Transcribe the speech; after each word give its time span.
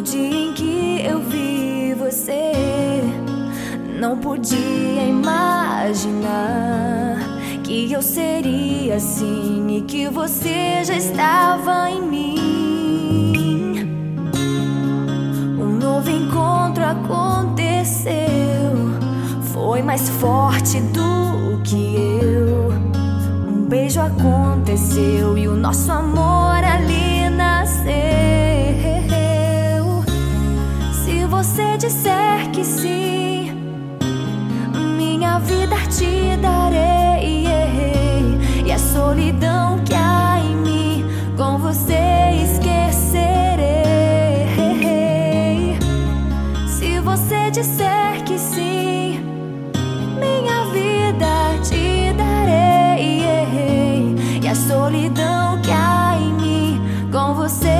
No 0.00 0.06
dia 0.06 0.34
em 0.34 0.54
que 0.54 1.02
eu 1.04 1.20
vi 1.20 1.92
você, 1.92 2.52
não 3.98 4.16
podia 4.16 5.02
imaginar 5.06 6.38
que 7.62 7.92
eu 7.92 8.00
seria 8.00 8.96
assim 8.96 9.76
e 9.76 9.82
que 9.82 10.08
você 10.08 10.82
já 10.84 10.94
estava 10.94 11.90
em 11.90 12.00
mim. 12.00 13.76
Um 15.60 15.76
novo 15.76 16.08
encontro 16.08 16.82
aconteceu, 16.82 18.14
foi 19.52 19.82
mais 19.82 20.08
forte 20.08 20.80
do 20.80 21.60
que 21.62 21.96
eu. 22.22 22.72
Um 23.46 23.66
beijo 23.68 24.00
aconteceu 24.00 25.36
e 25.36 25.46
o 25.46 25.54
nosso 25.54 25.92
amor 25.92 26.39
você 31.30 31.76
disser 31.78 32.50
que 32.52 32.64
sim 32.64 33.60
vida 35.40 35.76
te 35.88 36.36
darei. 36.36 37.46
E 38.64 38.72
a 38.72 38.78
solidão 38.78 39.78
que 39.84 39.94
há 39.94 40.38
em 40.38 40.56
mim, 40.56 41.04
com 41.36 41.58
você 41.58 42.30
esquecerei. 42.44 43.66
Se 46.66 47.00
você 47.00 47.50
disser 47.50 48.22
que 48.24 48.38
sim, 48.38 49.20
minha 50.20 50.64
vida 50.72 51.58
te 51.62 52.12
darei. 52.12 53.22
E 54.42 54.48
a 54.48 54.54
solidão 54.54 55.60
que 55.62 55.70
há 55.70 56.16
em 56.16 56.32
mim, 56.34 56.80
com 57.10 57.34
você 57.34 57.79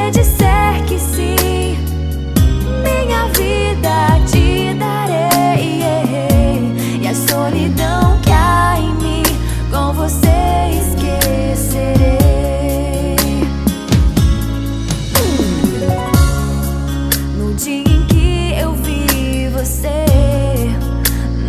você 0.00 0.10
disser 0.10 0.84
que 0.86 0.98
sim, 0.98 1.76
minha 2.82 3.26
vida 3.28 4.18
te 4.26 4.74
darei. 4.74 5.82
E 7.00 7.06
a 7.06 7.14
solidão 7.14 8.18
que 8.22 8.30
há 8.30 8.78
em 8.78 8.94
mim, 8.94 9.22
com 9.70 9.92
você 9.92 10.70
esquecerei. 10.80 12.26
No 17.36 17.54
dia 17.54 17.82
em 17.82 18.06
que 18.06 18.54
eu 18.58 18.74
vi 18.74 19.48
você, 19.48 20.04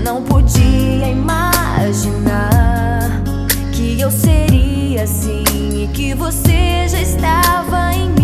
não 0.03 0.21
podia 0.23 1.07
imaginar 1.07 2.49
que 3.71 3.99
eu 4.01 4.11
seria 4.11 5.03
assim 5.03 5.43
e 5.83 5.87
que 5.93 6.13
você 6.13 6.87
já 6.87 6.99
estava 7.01 7.93
em 7.93 8.09
mim. 8.09 8.20